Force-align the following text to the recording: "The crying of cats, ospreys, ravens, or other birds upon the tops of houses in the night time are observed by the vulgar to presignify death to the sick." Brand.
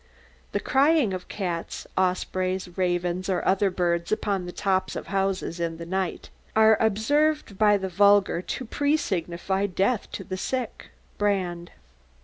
"The 0.51 0.59
crying 0.59 1.13
of 1.13 1.27
cats, 1.27 1.85
ospreys, 1.95 2.75
ravens, 2.75 3.29
or 3.29 3.47
other 3.47 3.69
birds 3.69 4.11
upon 4.11 4.47
the 4.47 4.51
tops 4.51 4.95
of 4.95 5.05
houses 5.05 5.59
in 5.59 5.77
the 5.77 5.85
night 5.85 6.31
time 6.55 6.63
are 6.63 6.77
observed 6.81 7.55
by 7.59 7.77
the 7.77 7.87
vulgar 7.87 8.41
to 8.41 8.65
presignify 8.65 9.67
death 9.75 10.11
to 10.13 10.23
the 10.23 10.37
sick." 10.37 10.87
Brand. 11.19 11.69